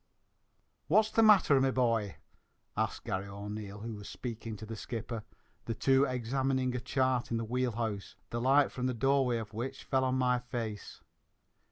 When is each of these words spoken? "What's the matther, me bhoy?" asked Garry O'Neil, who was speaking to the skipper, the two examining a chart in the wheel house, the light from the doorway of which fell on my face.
"What's 0.87 1.11
the 1.11 1.21
matther, 1.21 1.61
me 1.61 1.69
bhoy?" 1.69 2.15
asked 2.75 3.03
Garry 3.03 3.27
O'Neil, 3.27 3.81
who 3.81 3.93
was 3.93 4.09
speaking 4.09 4.55
to 4.57 4.65
the 4.65 4.75
skipper, 4.75 5.23
the 5.65 5.75
two 5.75 6.05
examining 6.05 6.75
a 6.75 6.79
chart 6.79 7.29
in 7.29 7.37
the 7.37 7.45
wheel 7.45 7.73
house, 7.73 8.15
the 8.31 8.41
light 8.41 8.71
from 8.71 8.87
the 8.87 8.95
doorway 8.95 9.37
of 9.37 9.53
which 9.53 9.83
fell 9.83 10.03
on 10.03 10.15
my 10.15 10.39
face. 10.39 11.01